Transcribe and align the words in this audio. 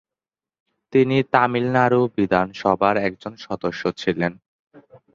তিনি 0.93 1.17
তামিলনাড়ু 1.33 2.01
বিধানসভার 2.17 2.95
একজন 3.07 3.33
সদস্য 3.45 3.81
ছিলেন। 4.01 4.33